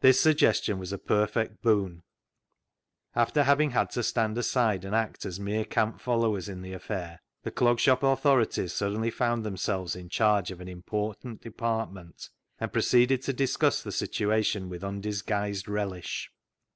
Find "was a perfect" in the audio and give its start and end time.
0.80-1.62